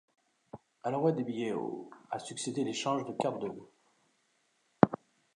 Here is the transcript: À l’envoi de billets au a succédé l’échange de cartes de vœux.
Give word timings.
À 0.81 0.89
l’envoi 0.89 1.11
de 1.11 1.21
billets 1.21 1.51
au 1.53 1.91
a 2.09 2.17
succédé 2.17 2.63
l’échange 2.63 3.05
de 3.05 3.11
cartes 3.13 3.39
de 3.39 3.49
vœux. 3.49 3.69